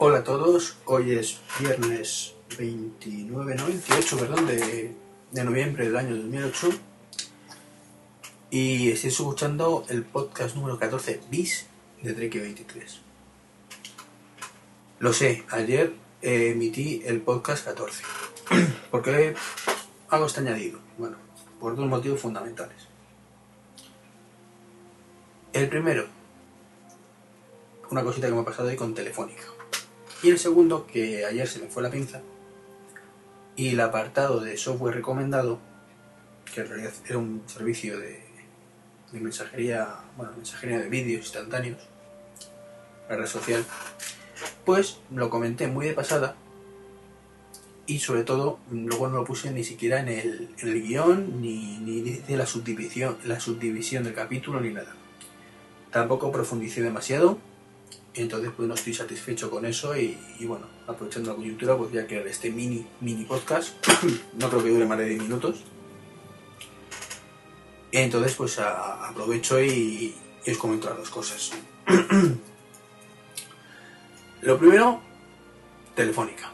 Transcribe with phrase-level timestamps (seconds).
[0.00, 4.94] Hola a todos, hoy es viernes 29, no 28, perdón, de,
[5.32, 6.68] de noviembre del año 2008
[8.52, 11.66] y estoy escuchando el podcast número 14 bis
[12.00, 13.00] de Drake 23.
[15.00, 18.04] Lo sé, ayer emití el podcast 14.
[18.92, 19.34] ¿Por qué
[20.10, 20.78] hago este añadido?
[20.96, 21.16] Bueno,
[21.58, 22.86] por dos motivos fundamentales.
[25.52, 26.06] El primero,
[27.90, 29.57] una cosita que me ha pasado hoy con Telefónica.
[30.22, 32.20] Y el segundo, que ayer se me fue la pinza
[33.56, 35.58] y el apartado de software recomendado,
[36.52, 38.20] que en realidad era un servicio de,
[39.12, 41.78] de mensajería, bueno, mensajería de vídeos instantáneos,
[43.08, 43.64] la red social,
[44.64, 46.36] pues lo comenté muy de pasada
[47.86, 51.78] y sobre todo luego no lo puse ni siquiera en el, en el guion ni,
[51.78, 54.94] ni dice la subdivisión, la subdivisión del capítulo ni nada.
[55.90, 57.38] Tampoco profundicé demasiado,
[58.14, 62.06] entonces pues no estoy satisfecho con eso y, bueno, aprovechando la coyuntura pues voy a
[62.06, 63.74] crear este mini, mini podcast,
[64.38, 65.64] no creo que dure más de 10 minutos.
[67.92, 70.14] Entonces pues aprovecho y,
[70.44, 71.52] y, os comento las dos cosas.
[74.42, 75.00] Lo primero,
[75.94, 76.52] Telefónica.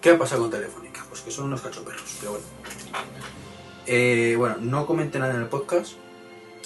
[0.00, 1.04] ¿Qué ha pasado con Telefónica?
[1.08, 2.46] Pues que son unos cachoperros, pero bueno.
[3.86, 5.94] Eh, bueno, no comenté nada en el podcast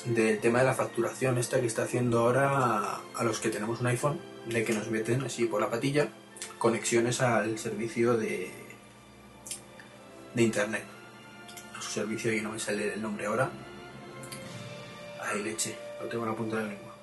[0.06, 3.86] del tema de la facturación esta que está haciendo ahora a los que tenemos un
[3.86, 6.08] iPhone, de que nos meten así por la patilla
[6.58, 8.50] conexiones al servicio de,
[10.34, 10.84] de internet.
[11.76, 13.50] A su servicio y no me sale el nombre ahora.
[15.22, 16.94] Ay, leche, lo tengo en la punta de la lengua.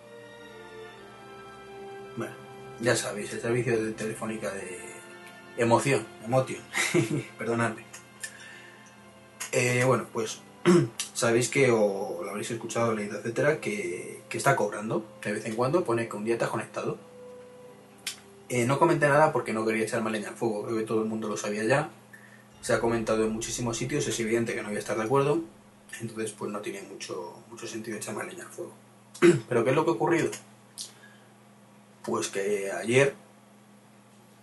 [2.15, 2.33] Bueno,
[2.81, 4.79] ya sabéis, el servicio de telefónica de
[5.57, 6.61] emoción, emotion,
[7.37, 7.85] perdonadme.
[9.51, 10.41] Eh, bueno, pues
[11.13, 15.55] sabéis que, o lo habréis escuchado, leído, etcétera, que, que, está cobrando de vez en
[15.55, 16.97] cuando, pone que un día está conectado.
[18.49, 21.01] Eh, no comenté nada porque no quería echar más leña al fuego, creo que todo
[21.01, 21.89] el mundo lo sabía ya.
[22.61, 25.41] Se ha comentado en muchísimos sitios, es evidente que no voy a estar de acuerdo,
[26.01, 28.73] entonces pues no tiene mucho, mucho sentido echar más leña al fuego.
[29.49, 30.31] Pero ¿qué es lo que ha ocurrido?
[32.03, 33.15] Pues que ayer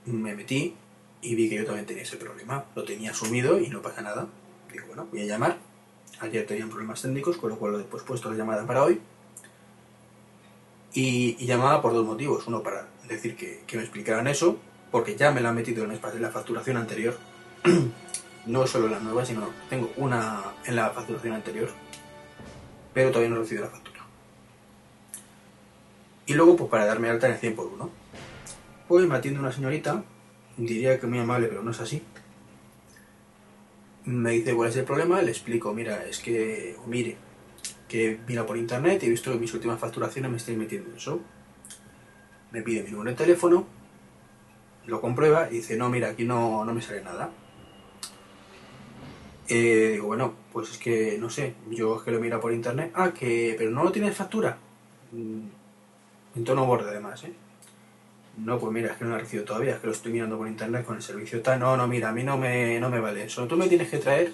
[0.04, 0.74] me metí
[1.22, 2.64] y vi que yo también tenía ese problema.
[2.74, 4.28] Lo tenía asumido y no pasa nada.
[4.70, 5.58] Digo, bueno, voy a llamar.
[6.24, 9.00] Ayer tenían problemas técnicos, con lo cual he puesto la llamada para hoy.
[10.94, 12.46] Y, llamaba por dos motivos.
[12.46, 14.58] Uno, para decir que, que, me explicaran eso,
[14.90, 17.18] porque ya me la han metido en la facturación anterior.
[18.46, 21.70] no solo en la nueva, sino tengo una en la facturación anterior.
[22.92, 24.00] Pero todavía no he recibido la factura.
[26.26, 27.90] Y luego, pues para darme alta en el 100 por 1.
[28.88, 30.04] Pues me atiende una señorita,
[30.56, 32.02] diría que muy amable, pero no es así.
[34.06, 37.16] Me dice cuál es el problema, le explico, mira, es que, o mire,
[37.88, 41.20] que mira por internet y he visto que mis últimas facturaciones me estoy metiendo eso.
[42.52, 43.66] Me pide mi número de teléfono,
[44.86, 47.30] lo comprueba y dice, no, mira, aquí no, no me sale nada.
[49.48, 52.92] Eh, digo, bueno, pues es que no sé, yo es que lo mira por internet.
[52.94, 54.58] Ah, que, pero no lo tienes factura.
[55.12, 57.32] En tono borde además, ¿eh?
[58.36, 60.36] No, pues mira, es que no lo he recibido todavía, es que lo estoy mirando
[60.36, 61.60] por internet con el servicio tal.
[61.60, 63.46] No, no, mira, a mí no me, no me vale eso.
[63.46, 64.32] Tú me tienes que traer,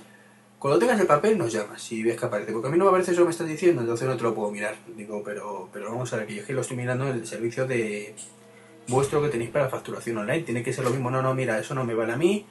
[0.59, 2.53] cuando tengas el papel nos llamas y ves que aparece.
[2.53, 4.35] Porque a mí no me aparece eso que me estás diciendo, entonces no te lo
[4.35, 4.77] puedo mirar.
[4.97, 7.27] Digo, pero, pero vamos a ver, que yo es que lo estoy mirando en el
[7.27, 8.15] servicio de
[8.89, 10.43] vuestro que tenéis para facturación online.
[10.43, 11.11] Tiene que ser lo mismo.
[11.11, 12.47] No, no, mira, eso no me vale a mí.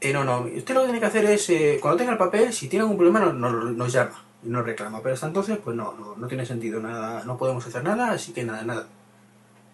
[0.00, 2.52] Eh, no, no, usted lo que tiene que hacer es, eh, cuando tenga el papel,
[2.52, 5.00] si tiene algún problema, nos, nos, nos llama y nos reclama.
[5.02, 8.32] Pero hasta entonces, pues no, no, no tiene sentido nada, no podemos hacer nada, así
[8.32, 8.86] que nada, nada.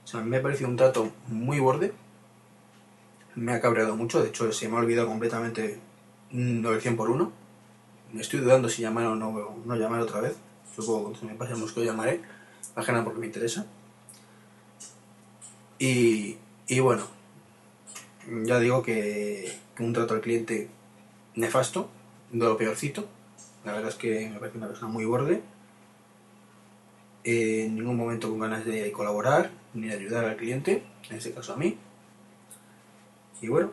[0.05, 1.93] O sea, me ha parecido un trato muy borde.
[3.35, 5.81] Me ha cabreado mucho, de hecho se me ha olvidado completamente
[6.31, 7.33] lo del 100 por 1.
[8.13, 10.37] Me estoy dudando si llamar o no, no llamar otra vez.
[10.75, 13.67] Supongo que me pasa el mosqueo llamaré, que nada porque me interesa.
[15.79, 16.37] Y,
[16.69, 17.05] y bueno,
[18.45, 20.69] ya digo que, que, un trato al cliente
[21.35, 21.89] nefasto,
[22.31, 23.07] de lo peorcito.
[23.65, 25.43] La verdad es que me parece una persona muy borde.
[27.25, 31.33] Eh, en ningún momento con ganas de colaborar ni de ayudar al cliente, en este
[31.33, 31.79] caso a mí.
[33.41, 33.71] Y bueno,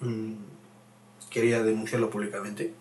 [0.00, 0.32] mmm,
[1.30, 2.72] quería denunciarlo públicamente.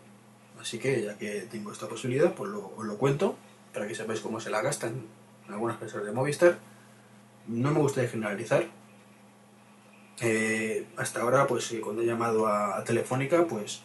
[0.60, 3.36] Así que ya que tengo esta posibilidad, pues lo, os lo cuento
[3.74, 5.06] para que sepáis cómo se la gastan
[5.50, 6.60] algunas personas de Movistar.
[7.48, 8.66] No me gustaría generalizar.
[10.22, 13.82] Eh, hasta ahora, pues cuando he llamado a, a Telefónica, pues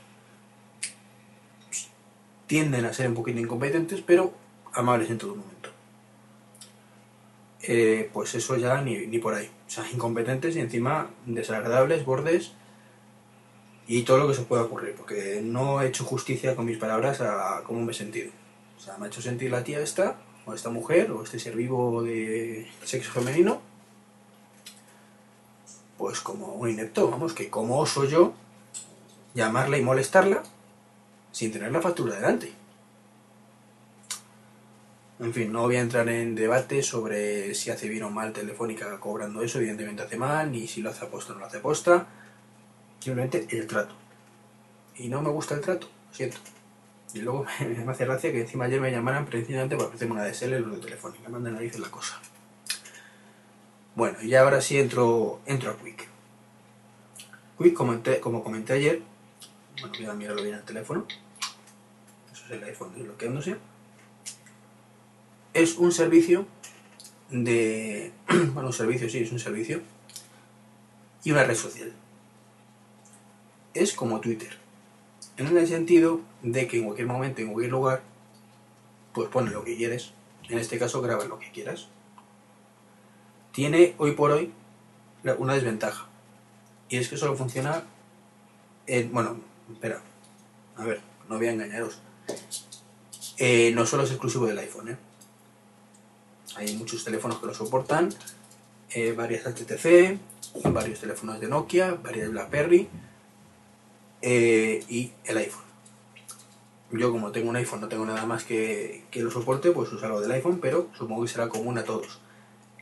[2.46, 4.32] tienden a ser un poquito incompetentes, pero
[4.72, 5.70] amables en todo momento.
[7.62, 9.48] Eh, pues eso ya ni, ni, por ahí.
[9.66, 12.52] O sea, incompetentes y encima desagradables, bordes
[13.86, 17.20] y todo lo que se pueda ocurrir, porque no he hecho justicia con mis palabras
[17.20, 18.30] a cómo me he sentido.
[18.76, 21.54] O sea, me ha hecho sentir la tía esta, o esta mujer, o este ser
[21.56, 23.60] vivo de sexo femenino,
[25.98, 28.32] pues como un inepto, vamos, que como oso yo
[29.34, 30.42] llamarla y molestarla
[31.30, 32.52] sin tener la factura delante.
[35.22, 38.98] En fin, no voy a entrar en debate sobre si hace bien o mal Telefónica
[38.98, 42.08] cobrando eso, evidentemente hace mal, ni si lo hace aposta o no lo hace aposta.
[42.98, 43.94] Simplemente el trato.
[44.96, 46.38] Y no me gusta el trato, lo siento.
[47.14, 50.58] Y luego me hace gracia que encima ayer me llamaran precisamente para ofrecerme una DSL
[50.58, 51.22] los de Telefónica.
[51.28, 52.20] Me mandan narices la cosa.
[53.94, 56.08] Bueno, y ahora sí entro, entro a Quick.
[57.58, 57.74] Quick,
[58.20, 59.02] como comenté ayer,
[59.80, 61.06] bueno, voy a mirarlo bien el teléfono.
[62.32, 63.56] Eso es el iPhone desbloqueándose.
[65.54, 66.46] Es un servicio
[67.30, 68.12] de...
[68.52, 69.80] Bueno, un servicio, sí, es un servicio.
[71.24, 71.92] Y una red social.
[73.74, 74.56] Es como Twitter.
[75.36, 78.02] En el sentido de que en cualquier momento, en cualquier lugar,
[79.12, 80.12] pues pones lo que quieres.
[80.48, 81.88] En este caso, graba lo que quieras.
[83.52, 84.52] Tiene hoy por hoy
[85.38, 86.08] una desventaja.
[86.88, 87.84] Y es que solo funciona
[88.86, 89.36] en, bueno,
[89.72, 90.00] espera,
[90.76, 92.00] a ver, no voy a engañaros.
[93.38, 94.96] Eh, no solo es exclusivo del iPhone, ¿eh?
[96.56, 98.10] Hay muchos teléfonos que lo soportan,
[98.94, 100.18] eh, varias HTC,
[100.70, 102.88] varios teléfonos de Nokia, varias BlackBerry
[104.22, 105.72] y el iPhone.
[106.92, 110.20] Yo como tengo un iPhone no tengo nada más que, que lo soporte, pues usarlo
[110.20, 112.20] del iPhone, pero supongo que será común a todos.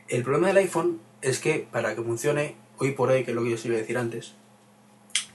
[0.09, 3.43] El problema del iPhone es que para que funcione hoy por hoy, que es lo
[3.43, 4.33] que yo os iba a decir antes,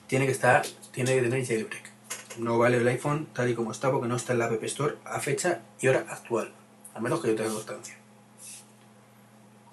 [0.06, 1.90] tiene que estar, tiene que tener jailbreak.
[2.38, 4.96] No vale el iPhone tal y como está porque no está en la App Store
[5.04, 6.52] a fecha y hora actual,
[6.94, 7.96] al menos que yo tenga constancia.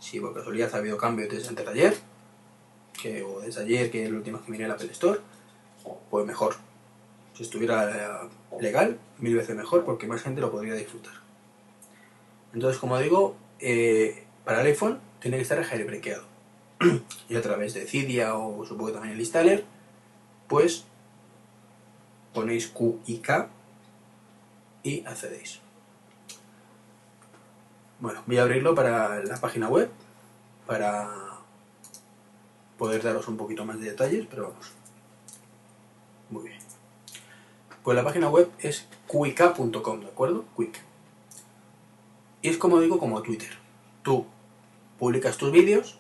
[0.04, 1.98] Si por casualidad ha habido cambios desde antes de ayer,
[3.02, 5.22] que, o desde ayer, que es el último que miré la Apple Store,
[6.10, 6.56] pues mejor.
[7.34, 8.30] Si estuviera
[8.60, 11.14] legal, mil veces mejor porque más gente lo podría disfrutar.
[12.54, 16.26] Entonces, como digo, eh, para el iPhone tiene que estar jailbreakado.
[17.30, 19.64] y a través de Cydia o supongo que también el installer,
[20.50, 20.84] pues
[22.34, 23.50] ponéis Q y K
[24.84, 25.63] y accedéis.
[28.04, 29.90] Bueno, voy a abrirlo para la página web
[30.68, 31.10] para
[32.78, 34.74] poder daros un poquito más de detalles, pero vamos.
[36.30, 36.60] Muy bien.
[37.82, 40.44] Pues la página web es qik.com, ¿de acuerdo?
[40.58, 40.82] Quick.
[42.42, 43.52] Y es como digo, como Twitter.
[44.04, 44.26] Tú
[45.00, 45.98] publicas tus vídeos,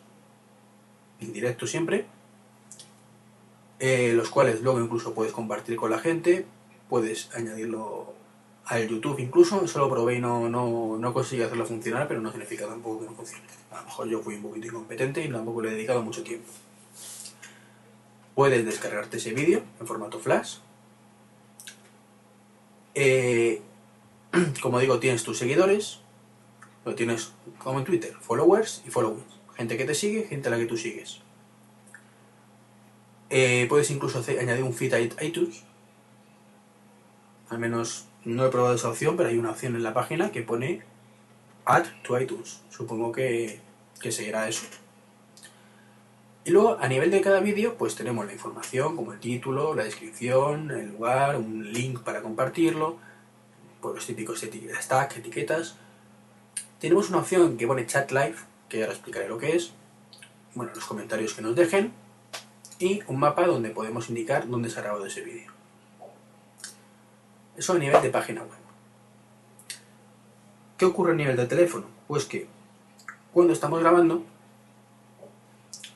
[1.22, 2.06] en directo siempre,
[3.80, 6.46] eh, los cuales luego incluso puedes compartir con la gente,
[6.90, 8.14] puedes añadirlo
[8.66, 12.32] al YouTube incluso, eso lo probé y no, no, no conseguí hacerlo funcionar, pero no
[12.32, 13.44] significa tampoco que no funcione.
[13.72, 16.48] A lo mejor yo fui un poquito incompetente y tampoco le he dedicado mucho tiempo.
[18.36, 20.58] Puedes descargarte ese vídeo en formato flash.
[22.96, 23.62] Eh,
[24.62, 26.00] como digo, tienes tus seguidores,
[26.86, 29.40] lo tienes como en Twitter, followers y followings.
[29.56, 31.20] Gente que te sigue, gente a la que tú sigues.
[33.30, 35.64] Eh, puedes incluso añadir un feed a iTunes.
[37.50, 40.42] Al menos no he probado esa opción, pero hay una opción en la página que
[40.42, 40.82] pone
[41.66, 42.62] Add to iTunes.
[42.70, 43.60] Supongo que,
[44.00, 44.66] que seguirá eso.
[46.46, 49.86] Y luego, a nivel de cada vídeo, pues tenemos la información, como el título, la
[49.86, 52.98] descripción, el lugar, un link para compartirlo,
[53.82, 55.76] pues los típicos stacks, etiquetas.
[56.80, 58.36] Tenemos una opción que pone Chat Live,
[58.68, 59.72] que ahora explicaré lo que es.
[60.54, 61.94] Bueno, los comentarios que nos dejen
[62.78, 65.53] y un mapa donde podemos indicar dónde se ha grabado ese vídeo.
[67.58, 68.64] Eso a nivel de página web.
[70.78, 71.86] ¿Qué ocurre a nivel de teléfono?
[72.08, 72.48] Pues que
[73.32, 74.24] cuando estamos grabando,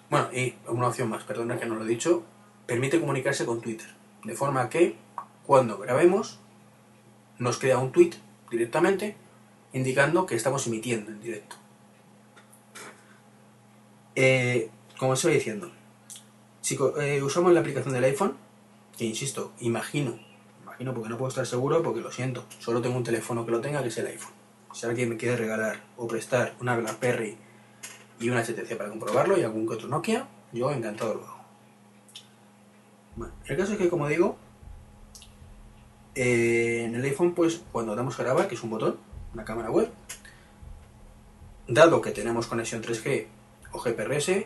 [0.09, 2.23] bueno, y una opción más, perdona que no lo he dicho,
[2.65, 3.87] permite comunicarse con Twitter.
[4.23, 4.95] De forma que
[5.45, 6.39] cuando grabemos,
[7.39, 8.11] nos crea un tweet
[8.49, 9.15] directamente
[9.73, 11.55] indicando que estamos emitiendo en directo.
[14.15, 15.71] Eh, como os estoy diciendo,
[16.61, 18.35] si eh, usamos la aplicación del iPhone,
[18.97, 20.19] que insisto, imagino,
[20.77, 23.61] imagino porque no puedo estar seguro, porque lo siento, solo tengo un teléfono que lo
[23.61, 24.33] tenga, que es el iPhone.
[24.73, 27.35] Si alguien me quiere regalar o prestar una BlackBerry
[28.19, 31.37] y una HTC para comprobarlo y algún que otro Nokia, yo encantado lo hago.
[33.47, 34.37] El caso es que, como digo,
[36.13, 38.97] eh, en el iPhone, pues cuando damos grabar, que es un botón,
[39.33, 39.89] una cámara web,
[41.67, 43.25] dado que tenemos conexión 3G
[43.71, 44.45] o GPRS,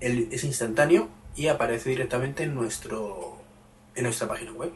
[0.00, 3.38] es instantáneo y aparece directamente en, nuestro,
[3.94, 4.72] en nuestra página web.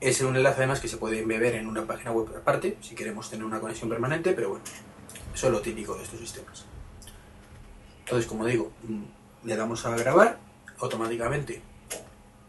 [0.00, 3.28] Es un enlace además que se puede embeber en una página web aparte, si queremos
[3.28, 4.64] tener una conexión permanente, pero bueno,
[5.34, 6.64] eso es lo típico de estos sistemas.
[8.00, 10.38] Entonces, como digo, mm, le damos a grabar,
[10.78, 11.62] automáticamente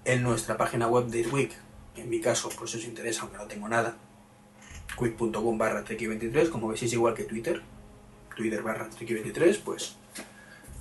[0.06, 1.54] en nuestra página web de Quick,
[1.96, 3.98] en mi caso, por si os interesa, aunque no tengo nada,
[4.98, 7.62] quick.com barra 23 como veis es igual que Twitter,
[8.36, 9.96] Twitter barra 23 pues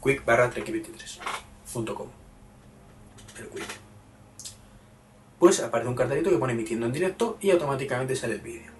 [0.02, 2.08] quick barra trek23.com.
[3.38, 3.87] El quick.
[5.38, 8.72] Pues aparece un cartelito que pone emitiendo en directo y automáticamente sale el vídeo.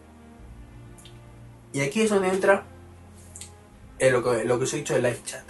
[1.73, 2.65] Y aquí es donde entra
[3.99, 5.45] eh, lo, que, lo que os he dicho del live chat.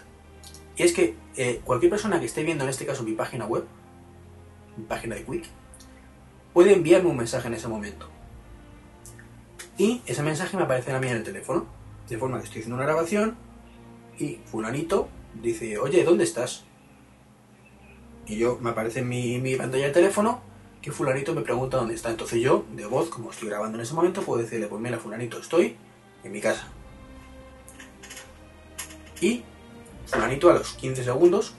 [0.76, 3.64] Y es que eh, cualquier persona que esté viendo en este caso mi página web,
[4.76, 5.46] mi página de Quick,
[6.52, 8.08] puede enviarme un mensaje en ese momento.
[9.76, 11.66] Y ese mensaje me aparece a mí en el teléfono.
[12.08, 13.36] De forma que estoy haciendo una grabación
[14.18, 15.08] y fulanito
[15.40, 16.64] dice, oye, ¿dónde estás?
[18.26, 20.42] Y yo me aparece en mi, mi pantalla del teléfono
[20.88, 22.10] que fulanito me pregunta dónde está.
[22.10, 25.38] Entonces yo, de voz, como estoy grabando en ese momento, puedo decirle, pues mira, fulanito,
[25.38, 25.76] estoy
[26.24, 26.66] en mi casa.
[29.20, 29.42] Y
[30.06, 31.54] fulanito a los 15 segundos,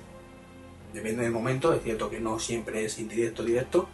[0.94, 3.88] depende del momento, es cierto que no siempre es indirecto, directo,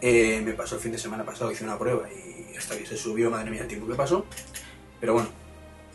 [0.00, 2.96] eh, me pasó el fin de semana pasado, hice una prueba y hasta que se
[2.96, 4.24] subió, madre mía, el tiempo que pasó.
[5.00, 5.30] Pero bueno,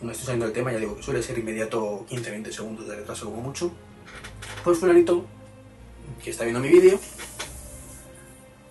[0.01, 3.25] no estoy saliendo del tema, ya digo que suele ser inmediato 15-20 segundos de retraso
[3.25, 3.71] como mucho.
[4.65, 5.25] Pues fulanito,
[6.21, 6.99] que está viendo mi vídeo,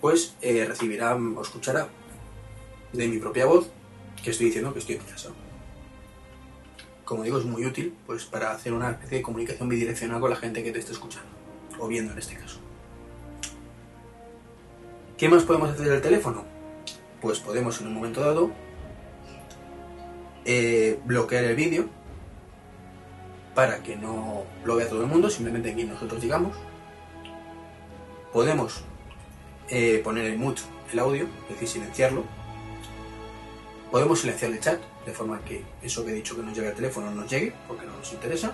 [0.03, 1.87] pues recibirá o escuchará
[2.91, 3.69] de mi propia voz
[4.21, 5.29] que estoy diciendo que estoy en casa.
[7.05, 10.35] Como digo, es muy útil pues para hacer una especie de comunicación bidireccional con la
[10.35, 11.29] gente que te esté escuchando,
[11.79, 12.59] o viendo en este caso.
[15.17, 16.43] ¿Qué más podemos hacer del teléfono?
[17.21, 18.51] Pues podemos en un momento dado
[20.43, 21.87] eh, bloquear el vídeo
[23.55, 26.57] para que no lo vea todo el mundo, simplemente que nosotros digamos.
[28.33, 28.83] Podemos
[29.73, 30.61] eh, poner en mute
[30.91, 32.23] el audio, es decir, silenciarlo.
[33.89, 36.75] Podemos silenciar el chat, de forma que eso que he dicho que nos llegue al
[36.75, 38.53] teléfono no nos llegue, porque no nos interesa.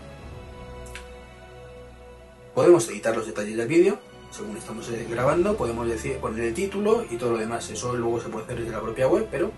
[2.56, 4.00] Podemos editar los detalles del vídeo,
[4.32, 7.70] según estamos eh, grabando, podemos decir, poner el título y todo lo demás.
[7.70, 9.52] Eso luego se puede hacer desde la propia web, pero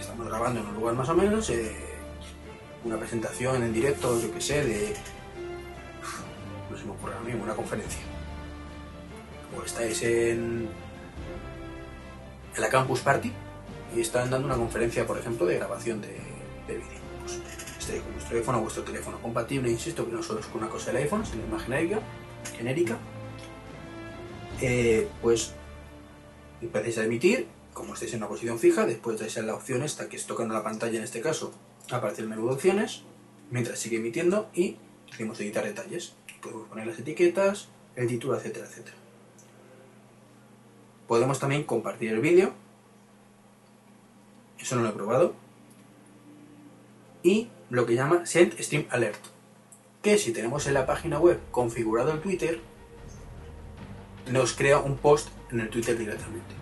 [0.00, 1.76] estamos grabando en un lugar más o menos, eh,
[2.84, 4.96] una presentación en directo, yo que sé, de...
[6.68, 8.00] No se me ocurre a mí, una conferencia
[9.56, 10.68] o estáis en,
[12.56, 13.32] la Campus Party
[13.96, 16.08] y están dando una conferencia, por ejemplo, de grabación de,
[16.66, 17.00] de vídeo.
[17.22, 17.40] Pues
[17.78, 20.92] estáis con vuestro teléfono, vuestro teléfono compatible, insisto, que no solo es con una cosa
[20.92, 22.00] del iPhone, sino genérica,
[22.56, 22.98] genérica
[24.62, 25.52] eh, pues
[26.60, 30.08] empecéis a emitir, como estáis en una posición fija, después dais a la opción esta
[30.08, 31.52] que es tocando la pantalla en este caso,
[31.90, 33.02] aparece el menú de opciones,
[33.50, 34.76] mientras sigue emitiendo y
[35.10, 36.14] decimos editar detalles.
[36.42, 38.99] Podemos poner las etiquetas, el título, etcétera, etcétera.
[41.10, 42.52] Podemos también compartir el vídeo.
[44.60, 45.34] Eso no lo he probado.
[47.24, 49.18] Y lo que llama Send Stream Alert.
[50.02, 52.60] Que si tenemos en la página web configurado el Twitter,
[54.30, 56.54] nos crea un post en el Twitter directamente.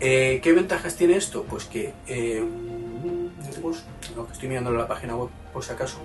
[0.00, 1.42] Eh, ¿Qué ventajas tiene esto?
[1.42, 2.42] Pues que, eh,
[4.32, 5.98] estoy mirando la página web por si acaso,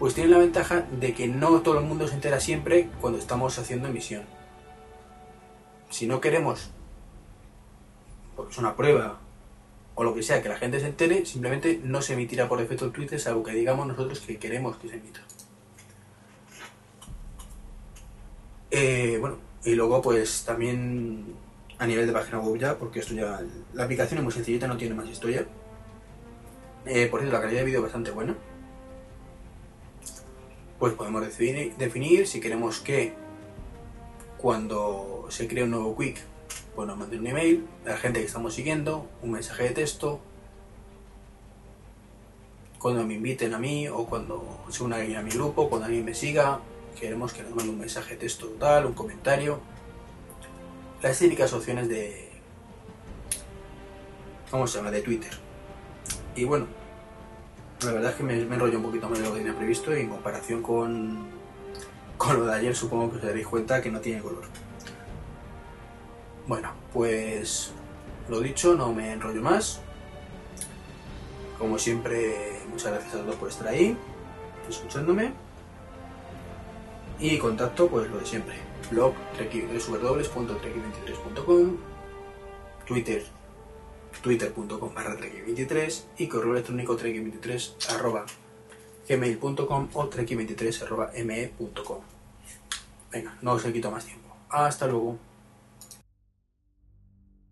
[0.00, 3.56] pues tiene la ventaja de que no todo el mundo se entera siempre cuando estamos
[3.60, 4.34] haciendo emisión
[5.90, 6.70] si no queremos,
[8.34, 9.20] porque una prueba
[9.94, 12.84] o lo que sea, que la gente se entere, simplemente no se emitirá por defecto
[12.84, 15.20] el Twitter, salvo que digamos nosotros que queremos que se emita.
[18.70, 21.34] Eh, bueno, y luego pues también
[21.78, 23.40] a nivel de página web ya, porque esto ya,
[23.72, 25.46] la aplicación es muy sencillita, no tiene más historia.
[26.84, 28.36] Eh, por cierto, la calidad de vídeo es bastante buena.
[30.78, 33.14] Pues podemos definir, definir si queremos que
[34.36, 36.18] cuando se crea un nuevo quick,
[36.76, 40.20] nos manden un email a la gente que estamos siguiendo, un mensaje de texto,
[42.78, 46.14] cuando me inviten a mí o cuando se una a mi grupo, cuando alguien me
[46.14, 46.60] siga,
[46.98, 49.60] queremos que nos mande un mensaje de texto total, un comentario.
[51.02, 52.30] Las típicas opciones de.
[54.50, 54.90] ¿Cómo se llama?
[54.90, 55.32] De Twitter.
[56.34, 56.66] Y bueno,
[57.82, 59.96] la verdad es que me, me enrollo un poquito más de lo que tenía previsto
[59.96, 61.26] y en comparación con
[62.16, 64.44] con lo de ayer supongo que os daréis cuenta que no tiene color.
[66.46, 67.72] Bueno, pues
[68.28, 69.80] lo dicho, no me enrollo más.
[71.58, 73.96] Como siempre, muchas gracias a todos por estar ahí,
[74.68, 75.32] escuchándome.
[77.18, 78.56] Y contacto, pues lo de siempre.
[78.90, 81.76] Blog www.treki23.com
[82.86, 83.24] Twitter
[84.22, 88.26] twitter.com barra 23 y correo electrónico treki23 arroba
[89.08, 92.00] gmail.com o treki23.me.com.
[93.12, 94.36] Venga, no os quito más tiempo.
[94.48, 95.18] Hasta luego.